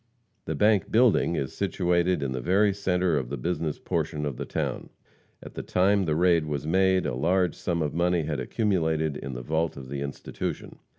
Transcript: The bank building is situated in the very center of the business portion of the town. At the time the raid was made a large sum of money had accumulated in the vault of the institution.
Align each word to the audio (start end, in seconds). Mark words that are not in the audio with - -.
The 0.45 0.55
bank 0.55 0.91
building 0.91 1.35
is 1.35 1.53
situated 1.53 2.23
in 2.23 2.31
the 2.31 2.41
very 2.41 2.73
center 2.73 3.17
of 3.19 3.29
the 3.29 3.37
business 3.37 3.77
portion 3.77 4.25
of 4.25 4.35
the 4.37 4.45
town. 4.47 4.89
At 5.43 5.53
the 5.53 5.61
time 5.61 6.05
the 6.05 6.15
raid 6.15 6.45
was 6.47 6.65
made 6.65 7.05
a 7.05 7.13
large 7.13 7.53
sum 7.53 7.83
of 7.83 7.93
money 7.93 8.23
had 8.23 8.39
accumulated 8.39 9.15
in 9.15 9.33
the 9.33 9.43
vault 9.43 9.77
of 9.77 9.89
the 9.89 10.01
institution. 10.01 10.79